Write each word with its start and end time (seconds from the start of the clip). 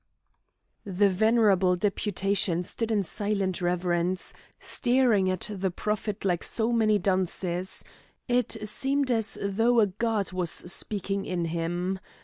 The 0.83 1.09
venerable 1.09 1.75
deputation 1.75 2.63
stood 2.63 2.91
in 2.91 3.03
silent 3.03 3.61
reverence, 3.61 4.33
staring 4.59 5.29
at 5.29 5.51
the 5.53 5.69
prophet 5.69 6.25
like 6.25 6.43
so 6.43 6.71
many 6.71 6.97
dunces; 6.97 7.83
it 8.27 8.67
seemed 8.67 9.11
as 9.11 9.37
though 9.43 9.79
a 9.79 9.85
god 9.85 10.31
was 10.33 10.49
speaking 10.49 11.27
in 11.27 11.45
him. 11.45 11.99